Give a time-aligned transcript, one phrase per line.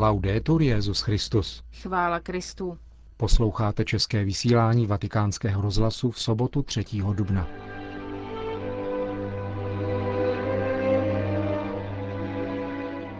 [0.00, 1.62] Laudetur Jezus Christus.
[1.82, 2.78] Chvála Kristu.
[3.16, 6.84] Posloucháte české vysílání Vatikánského rozhlasu v sobotu 3.
[7.14, 7.46] dubna.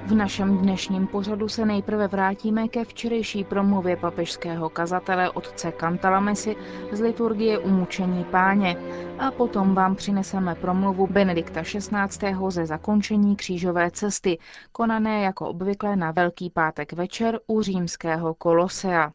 [0.09, 6.57] V našem dnešním pořadu se nejprve vrátíme ke včerejší promluvě papežského kazatele otce Kantalamesi
[6.93, 8.77] z liturgie Umučení páně
[9.19, 12.37] a potom vám přineseme promluvu Benedikta XVI.
[12.49, 14.39] ze zakončení křížové cesty,
[14.73, 19.13] konané jako obvykle na Velký pátek večer u římského Kolosea.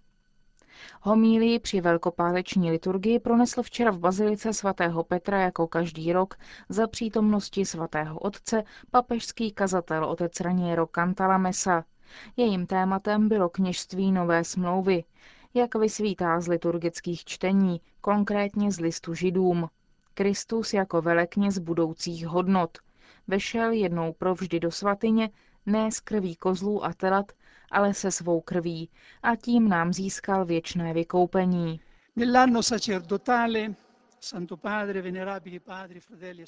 [1.01, 6.35] Homílii při velkopáteční liturgii pronesl včera v bazilice svatého Petra jako každý rok
[6.69, 11.83] za přítomnosti svatého otce papežský kazatel otec Raniero Cantalamessa.
[12.37, 15.03] Jejím tématem bylo kněžství Nové smlouvy,
[15.53, 19.69] jak vysvítá z liturgických čtení, konkrétně z listu židům.
[20.13, 22.77] Kristus jako velekněz budoucích hodnot.
[23.27, 25.29] Vešel jednou provždy do svatyně,
[25.65, 27.31] ne z krví kozlů a telat,
[27.73, 28.89] ale se svou krví
[29.23, 31.79] a tím nám získal věčné vykoupení.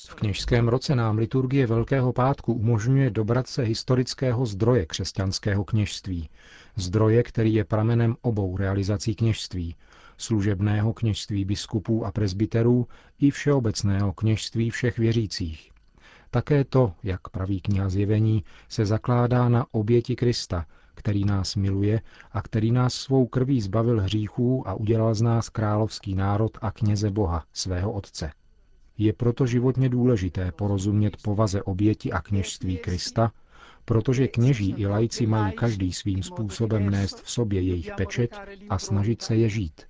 [0.08, 6.30] V kněžském roce nám liturgie Velkého pátku umožňuje dobrat se historického zdroje křesťanského kněžství.
[6.76, 9.76] Zdroje, který je pramenem obou realizací kněžství.
[10.18, 12.88] Služebného kněžství biskupů a prezbiterů
[13.20, 15.72] i všeobecného kněžství všech věřících.
[16.32, 20.66] Také to, jak praví kniha zjevení, se zakládá na oběti Krista,
[20.96, 22.02] který nás miluje
[22.32, 27.10] a který nás svou krví zbavil hříchů a udělal z nás královský národ a kněze
[27.10, 28.32] Boha, svého Otce.
[28.98, 33.32] Je proto životně důležité porozumět povaze oběti a kněžství Krista,
[33.86, 38.36] protože kněží i lajci mají každý svým způsobem nést v sobě jejich pečet
[38.70, 39.82] a snažit se je žít.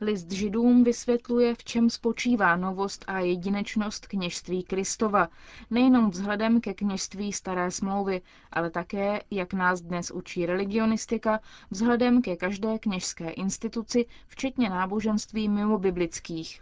[0.00, 5.28] List židům vysvětluje, v čem spočívá novost a jedinečnost kněžství Kristova,
[5.70, 8.20] nejenom vzhledem ke kněžství staré smlouvy,
[8.52, 15.78] ale také, jak nás dnes učí religionistika, vzhledem ke každé kněžské instituci, včetně náboženství mimo
[15.78, 16.60] biblických.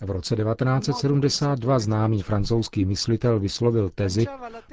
[0.00, 4.26] V roce 1972 známý francouzský myslitel vyslovil tezi,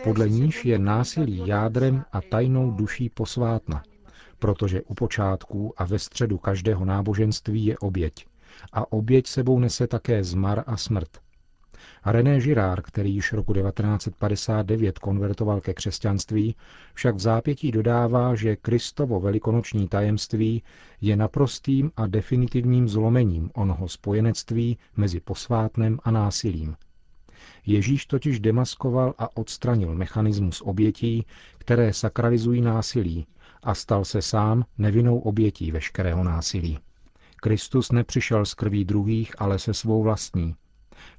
[0.03, 3.83] podle níž je násilí jádrem a tajnou duší posvátna–
[4.45, 8.25] protože u počátku a ve středu každého náboženství je oběť.
[8.73, 11.09] A oběť sebou nese také zmar a smrt.
[12.05, 16.55] René Girard, který již roku 1959 konvertoval ke křesťanství,
[16.93, 20.63] však v zápětí dodává, že Kristovo velikonoční tajemství
[21.01, 26.75] je naprostým a definitivním zlomením onoho spojenectví mezi posvátnem a násilím.
[27.65, 31.25] Ježíš totiž demaskoval a odstranil mechanismus obětí,
[31.57, 33.27] které sakralizují násilí
[33.65, 36.79] a stal se sám nevinnou obětí veškerého násilí.
[37.35, 40.55] Kristus nepřišel z krví druhých, ale se svou vlastní.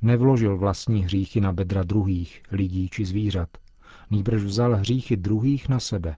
[0.03, 3.49] Nevložil vlastní hříchy na bedra druhých, lidí či zvířat.
[4.11, 6.17] Nýbrž vzal hříchy druhých na sebe.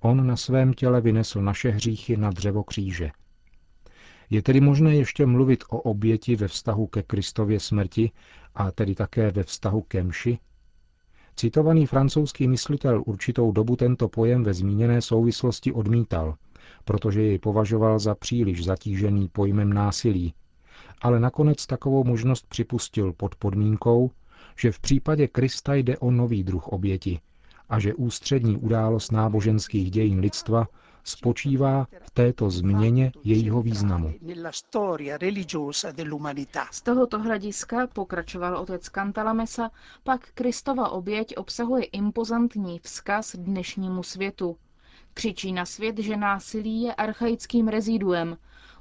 [0.00, 3.10] On na svém těle vynesl naše hříchy na dřevo kříže.
[4.30, 8.10] Je tedy možné ještě mluvit o oběti ve vztahu ke Kristově smrti
[8.54, 10.38] a tedy také ve vztahu ke mši,
[11.38, 16.34] Citovaný francouzský myslitel určitou dobu tento pojem ve zmíněné souvislosti odmítal,
[16.84, 20.34] protože jej považoval za příliš zatížený pojmem násilí,
[21.02, 24.10] ale nakonec takovou možnost připustil pod podmínkou,
[24.56, 27.20] že v případě Krista jde o nový druh oběti
[27.68, 30.66] a že ústřední událost náboženských dějin lidstva
[31.04, 34.14] spočívá v této změně jejího významu.
[36.70, 39.70] Z tohoto hlediska, pokračoval otec Kantalamesa,
[40.04, 44.56] pak Kristova oběť obsahuje impozantní vzkaz dnešnímu světu.
[45.14, 48.36] Křičí na svět, že násilí je archaickým reziduem,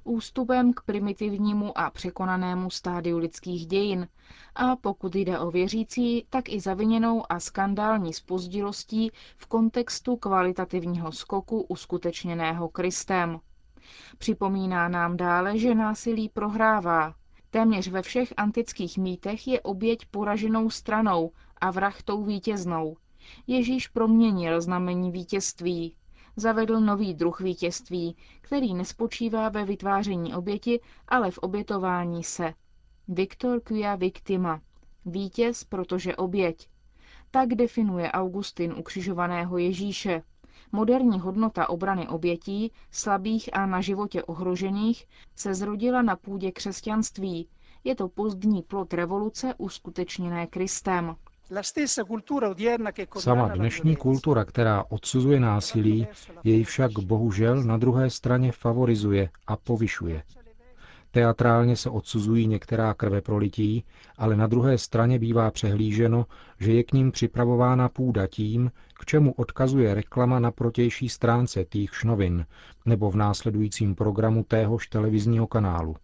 [0.07, 4.07] ústupem k primitivnímu a překonanému stádiu lidských dějin
[4.55, 11.61] a pokud jde o věřící, tak i zaviněnou a skandální spozdilostí v kontextu kvalitativního skoku
[11.61, 13.39] uskutečněného Kristem.
[14.17, 17.13] Připomíná nám dále, že násilí prohrává.
[17.49, 21.31] Téměř ve všech antických mýtech je oběť poraženou stranou
[21.61, 22.97] a vrah tou vítěznou.
[23.47, 25.95] Ježíš proměnil znamení vítězství,
[26.37, 32.53] zavedl nový druh vítězství, který nespočívá ve vytváření oběti, ale v obětování se.
[33.07, 34.61] Victor quia victima.
[35.05, 36.69] Vítěz, protože oběť.
[37.31, 40.23] Tak definuje Augustin ukřižovaného Ježíše.
[40.71, 47.49] Moderní hodnota obrany obětí, slabých a na životě ohrožených, se zrodila na půdě křesťanství.
[47.83, 51.15] Je to pozdní plot revoluce uskutečněné Kristem.
[53.19, 56.07] Sama dnešní kultura, která odsuzuje násilí,
[56.43, 60.23] jej však bohužel na druhé straně favorizuje a povyšuje.
[61.11, 63.85] Teatrálně se odsuzují některá krve prolití,
[64.17, 66.25] ale na druhé straně bývá přehlíženo,
[66.59, 72.03] že je k ním připravována půda tím, k čemu odkazuje reklama na protější stránce týchž
[72.03, 72.45] novin
[72.85, 75.95] nebo v následujícím programu téhož televizního kanálu.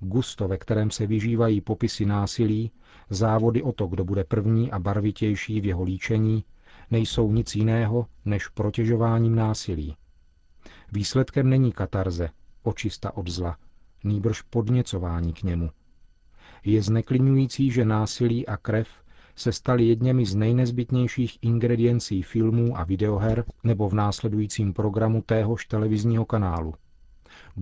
[0.00, 2.70] Gusto, ve kterém se vyžívají popisy násilí,
[3.10, 6.44] závody o to, kdo bude první a barvitější v jeho líčení,
[6.90, 9.96] nejsou nic jiného než protěžováním násilí.
[10.92, 12.28] Výsledkem není katarze,
[12.62, 13.56] očista od zla,
[14.04, 15.70] nýbrž podněcování k němu.
[16.64, 18.88] Je zneklidňující, že násilí a krev
[19.36, 26.24] se staly jedněmi z nejnezbytnějších ingrediencí filmů a videoher nebo v následujícím programu téhož televizního
[26.24, 26.74] kanálu.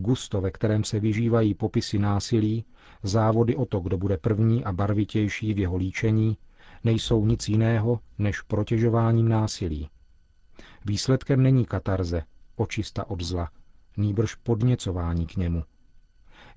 [0.01, 2.65] Gusto, ve kterém se vyžívají popisy násilí,
[3.03, 6.37] závody o to, kdo bude první a barvitější v jeho líčení,
[6.85, 9.89] nejsou nic jiného než protěžováním násilí.
[10.85, 12.23] Výsledkem není katarze,
[12.57, 13.51] očista od zla,
[13.97, 15.65] nýbrž podněcování k němu.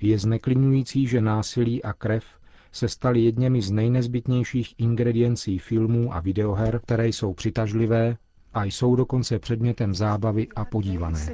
[0.01, 2.23] Je zneklidňující, že násilí a krev
[2.71, 8.17] se staly jedněmi z nejnezbytnějších ingrediencí filmů a videoher, které jsou přitažlivé
[8.53, 11.27] a jsou dokonce předmětem zábavy a podívané.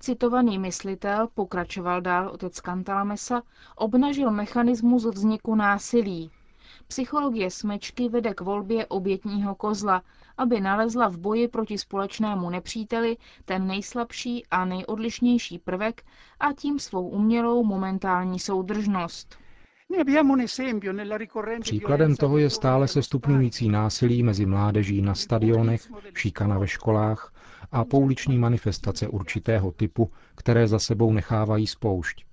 [0.00, 3.42] Citovaný myslitel, pokračoval dál otec Cantalamessa,
[3.76, 6.30] obnažil mechanismus vzniku násilí.
[6.86, 10.02] Psychologie smečky vede k volbě obětního kozla,
[10.36, 16.02] aby nalezla v boji proti společnému nepříteli ten nejslabší a nejodlišnější prvek
[16.40, 19.41] a tím svou umělou momentální soudržnost.
[21.60, 27.34] Příkladem toho je stále se stupňující násilí mezi mládeží na stadionech, šikana ve školách
[27.72, 32.24] a pouliční manifestace určitého typu, které za sebou nechávají spoušť.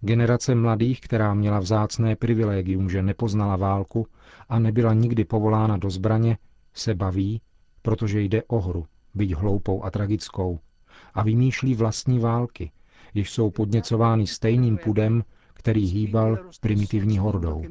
[0.00, 4.06] Generace mladých, která měla vzácné privilegium, že nepoznala válku
[4.48, 6.38] a nebyla nikdy povolána do zbraně,
[6.74, 7.40] se baví,
[7.82, 10.58] protože jde o hru, byť hloupou a tragickou,
[11.14, 12.70] a vymýšlí vlastní války,
[13.14, 15.24] jež jsou podněcovány stejným pudem,
[15.58, 17.62] který hýbal primitivní hordou.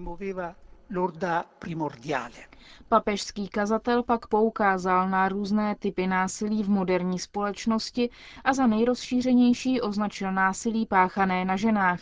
[2.89, 8.09] Papežský kazatel pak poukázal na různé typy násilí v moderní společnosti
[8.43, 11.99] a za nejrozšířenější označil násilí páchané na ženách.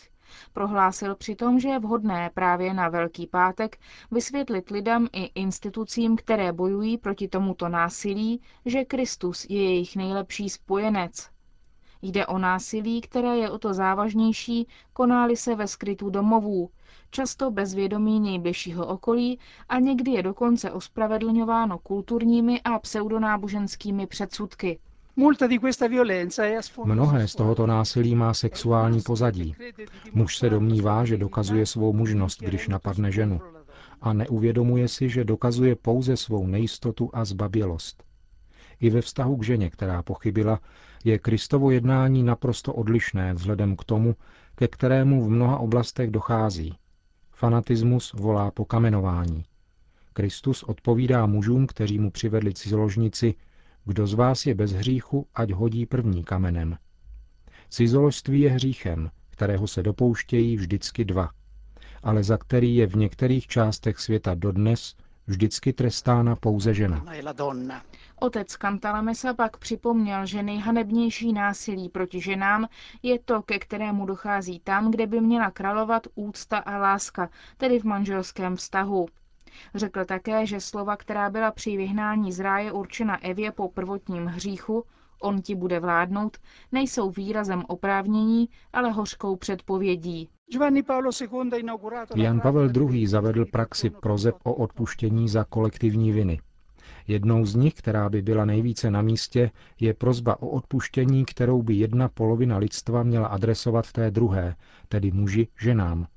[0.54, 3.78] Prohlásil přitom, že je vhodné právě na Velký pátek
[4.12, 11.35] vysvětlit lidem i institucím, které bojují proti tomuto násilí, že Kristus je jejich nejlepší spojenec.
[12.08, 16.70] Jde o násilí, které je o to závažnější, konáli se ve skrytu domovů,
[17.12, 24.80] často bez vědomí nejbližšího okolí a někdy je dokonce ospravedlňováno kulturními a pseudonáboženskými předsudky.
[26.86, 29.56] Mnohé z tohoto násilí má sexuální pozadí.
[30.14, 33.42] Muž se domnívá, že dokazuje svou mužnost, když napadne ženu.
[34.02, 38.04] A neuvědomuje si, že dokazuje pouze svou nejistotu a zbabělost.
[38.80, 40.60] I ve vztahu k ženě, která pochybila,
[41.06, 44.16] je Kristovo jednání naprosto odlišné vzhledem k tomu,
[44.56, 46.76] ke kterému v mnoha oblastech dochází.
[47.32, 49.44] Fanatismus volá po kamenování.
[50.14, 53.36] Kristus odpovídá mužům, kteří mu přivedli cizoložnici,
[53.86, 56.78] kdo z vás je bez hříchu, ať hodí první kamenem.
[57.70, 61.30] Cizoložství je hříchem, kterého se dopouštějí vždycky dva,
[62.04, 64.96] ale za který je v některých částech světa dodnes
[65.28, 67.06] vždycky trestána pouze žena.
[68.20, 72.68] Otec Kantalamesa pak připomněl, že nejhanebnější násilí proti ženám
[73.04, 77.84] je to, ke kterému dochází tam, kde by měla královat úcta a láska, tedy v
[77.84, 79.08] manželském vztahu.
[79.76, 84.84] Řekl také, že slova, která byla při vyhnání z ráje určena Evě po prvotním hříchu,
[85.22, 86.38] on ti bude vládnout,
[86.72, 90.30] nejsou výrazem oprávnění, ale hořkou předpovědí.
[92.16, 93.08] Jan Pavel II.
[93.08, 96.40] zavedl praxi prozeb o odpuštění za kolektivní viny.
[97.08, 101.74] Jednou z nich, která by byla nejvíce na místě, je prozba o odpuštění, kterou by
[101.74, 104.56] jedna polovina lidstva měla adresovat té druhé,
[104.90, 106.08] tedy muži ženám.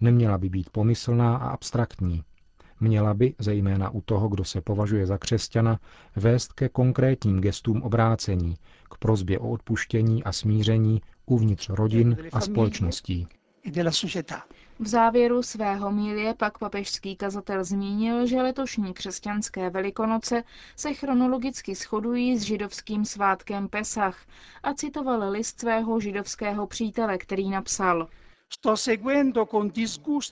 [0.00, 2.22] Neměla by být pomyslná a abstraktní.
[2.80, 5.80] Měla by, zejména u toho, kdo se považuje za křesťana,
[6.16, 8.54] vést ke konkrétním gestům obrácení,
[8.90, 13.28] k prozbě o odpuštění a smíření uvnitř rodin a společností.
[14.78, 20.42] V závěru svého mílie pak papežský kazatel zmínil, že letošní křesťanské velikonoce
[20.76, 24.26] se chronologicky shodují s židovským svátkem Pesach
[24.62, 28.08] a citoval list svého židovského přítele, který napsal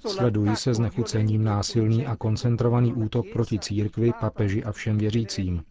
[0.08, 5.64] Sleduji se znechucením násilný a koncentrovaný útok proti církvi, papeži a všem věřícím.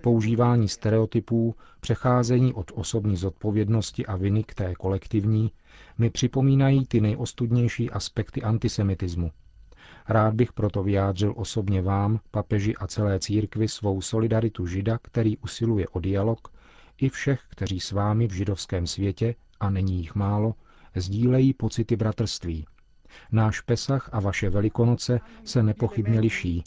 [0.00, 5.52] Používání stereotypů, přecházení od osobní zodpovědnosti a viny k té kolektivní,
[5.98, 9.30] mi připomínají ty nejostudnější aspekty antisemitismu.
[10.08, 15.88] Rád bych proto vyjádřil osobně vám, papeži a celé církvi svou solidaritu žida, který usiluje
[15.88, 16.48] o dialog,
[16.98, 20.54] i všech, kteří s vámi v židovském světě, a není jich málo,
[20.96, 22.66] Sdílejí pocity bratrství.
[23.32, 26.64] Náš Pesach a vaše Velikonoce se nepochybně liší,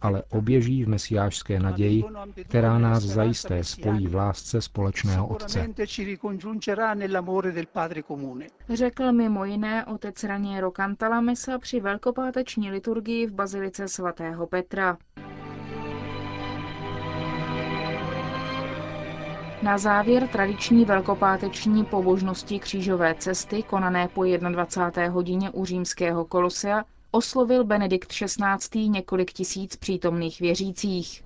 [0.00, 2.04] ale oběží v mesiářské naději,
[2.44, 5.68] která nás zajisté spojí v lásce společného Otce.
[8.68, 14.98] Řekl mimo jiné otec Raniero Cantalamessa při velkopáteční liturgii v Bazilice svatého Petra.
[19.62, 25.12] Na závěr tradiční velkopáteční pobožnosti křížové cesty, konané po 21.
[25.12, 28.88] hodině u římského kolosea, oslovil Benedikt XVI.
[28.88, 31.24] několik tisíc přítomných věřících.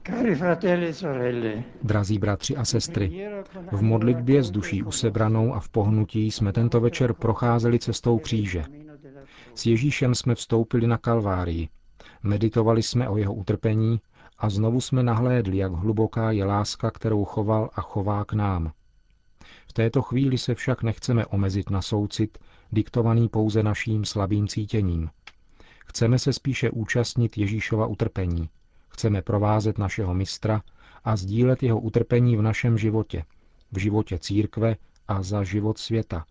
[1.82, 3.30] Drazí bratři a sestry,
[3.72, 8.64] v modlitbě s duší usebranou a v pohnutí jsme tento večer procházeli cestou kříže.
[9.54, 11.68] S Ježíšem jsme vstoupili na Kalvárii,
[12.22, 14.00] meditovali jsme o jeho utrpení
[14.42, 18.72] a znovu jsme nahlédli, jak hluboká je láska, kterou choval a chová k nám.
[19.68, 22.38] V této chvíli se však nechceme omezit na soucit,
[22.72, 25.10] diktovaný pouze naším slabým cítěním–
[25.92, 28.48] Chceme se spíše účastnit Ježíšova utrpení.
[28.88, 30.62] Chceme provázet našeho mistra
[31.04, 33.24] a sdílet jeho utrpení v našem životě,
[33.72, 34.76] v životě církve
[35.08, 36.24] a za život světa,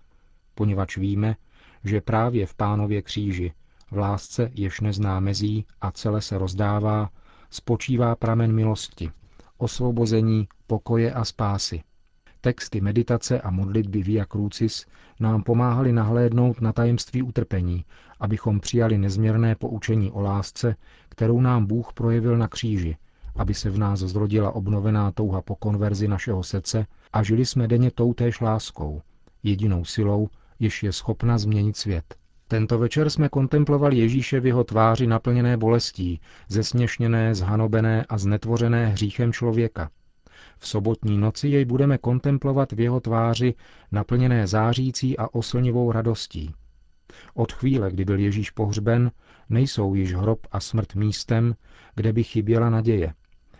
[0.55, 1.35] poněvadž víme,
[1.83, 3.53] že právě v pánově kříži,
[3.91, 7.09] v lásce jež nezná mezí a celé se rozdává,
[7.51, 9.11] spočívá pramen milosti,
[9.57, 11.81] osvobození, pokoje a spásy.
[12.41, 14.85] Texty meditace a modlitby Via Crucis
[15.19, 17.85] nám pomáhali nahlédnout na tajemství utrpení,
[18.19, 20.75] abychom přijali nezměrné poučení o lásce,
[21.09, 22.97] kterou nám Bůh projevil na kříži,
[23.35, 27.91] aby se v nás zrodila obnovená touha po konverzi našeho srdce a žili jsme denně
[27.91, 29.01] toutéž láskou,
[29.43, 30.29] jedinou silou,
[30.59, 32.20] jež je schopna změnit svět.
[32.51, 39.33] Tento večer jsme kontemplovali Ježíše v jeho tváři naplněné bolestí, zesměšněné, zhanobené a znetvořené hříchem
[39.33, 39.89] člověka–
[40.57, 43.53] v sobotní noci jej budeme kontemplovat v jeho tváři
[43.91, 46.53] naplněné zářící a oslnivou radostí.
[47.33, 49.11] Od chvíle, kdy byl Ježíš pohřben,
[49.49, 51.55] nejsou již hrob a smrt místem,
[51.95, 53.13] kde by chyběla naděje,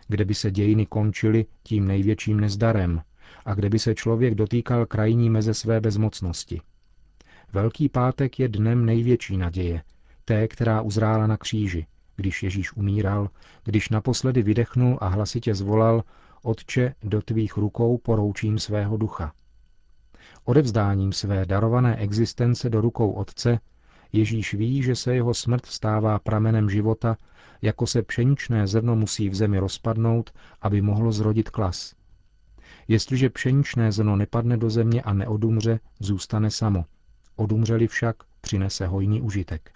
[0.08, 3.02] kde by se dějiny končily tím největším nezdarem
[3.44, 6.60] a kde by se člověk dotýkal krajní meze své bezmocnosti.
[7.52, 9.82] Velký pátek je dnem největší naděje,
[10.24, 13.30] té, která uzrála na kříži, když Ježíš umíral,
[13.64, 16.02] když naposledy vydechnul a hlasitě zvolal
[16.42, 19.32] Otče, do tvých rukou poroučím svého ducha.
[20.44, 23.58] Odevzdáním své darované existence do rukou Otce
[24.12, 27.16] Ježíš ví, že se jeho smrt stává pramenem života,
[27.62, 30.30] jako se pšeničné zrno musí v zemi rozpadnout,
[30.60, 31.94] aby mohlo zrodit klas.
[32.88, 36.84] Jestliže pšeničné zrno nepadne do země a neodumře, zůstane samo.
[37.36, 39.72] Odumřeli však, přinese hojný užitek.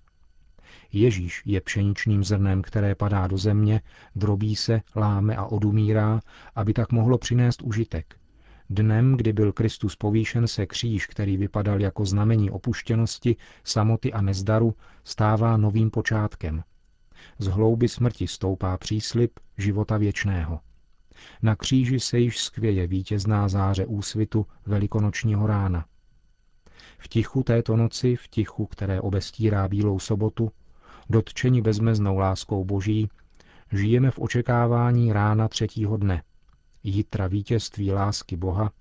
[0.93, 3.81] Ježíš je pšeničným zrnem, které padá do země,
[4.17, 6.21] drobí se, láme a odumírá,
[6.55, 8.17] aby tak mohlo přinést užitek.
[8.71, 14.75] Dnem, kdy byl Kristus povýšen, se kříž, který vypadal jako znamení opuštěnosti, samoty a nezdaru,
[15.05, 16.65] stává novým počátkem.
[17.39, 20.61] Z hlouby smrti stoupá příslip života věčného.
[21.43, 25.85] Na kříži se již skvěje vítězná záře úsvitu velikonočního rána.
[26.99, 30.51] V tichu této noci, v tichu, které obestírá Bílou sobotu,
[31.11, 33.09] dotčeni bezmeznou láskou Boží,
[33.73, 36.23] žijeme v očekávání rána třetího dne,
[36.83, 38.73] jitra vítězství lásky Boha,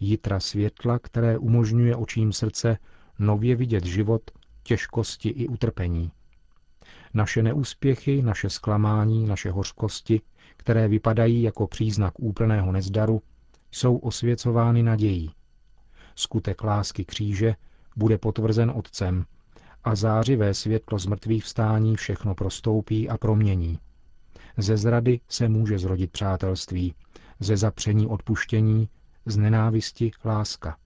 [0.00, 2.78] jitra světla, které umožňuje očím srdce
[3.18, 4.22] nově vidět život,
[4.62, 6.10] těžkosti i utrpení.
[7.14, 10.20] Naše neúspěchy, naše zklamání, naše hořkosti,
[10.56, 13.22] které vypadají jako příznak úplného nezdaru,
[13.70, 15.30] jsou osvěcovány nadějí.
[16.20, 17.54] Skutek lásky kříže
[17.96, 19.24] bude potvrzen Otcem,
[19.84, 23.78] a zářivé světlo z mrtvých vstání všechno prostoupí a promění.
[24.56, 26.94] Ze zrady se může zrodit přátelství,
[27.40, 28.88] ze zapření odpuštění,
[29.26, 30.76] z nenávisti láska.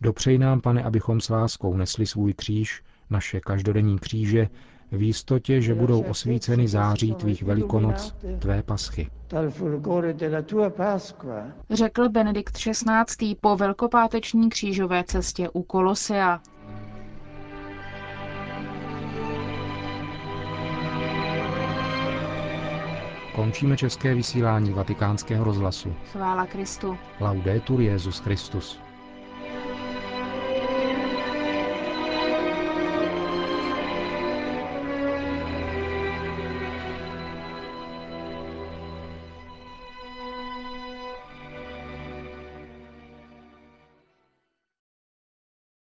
[0.00, 4.48] Dopřej nám, pane, abychom s láskou nesli svůj kříž, naše každodenní kříže,
[4.92, 9.10] v jistotě, že budou osvíceny září tvých velikonoc, tvé paschy.
[11.70, 13.34] Řekl Benedikt XVI.
[13.40, 16.40] po velkopáteční křížové cestě u Kolosea.
[23.34, 25.94] Končíme české vysílání vatikánského rozhlasu.
[26.12, 26.98] Chvála Kristu.
[27.20, 28.83] Laudetur Jezus Christus.